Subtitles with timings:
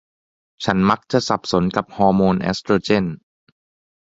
[0.65, 3.05] ฉันมักจะสับสนกับฮอร์โมนเอสโตรเจน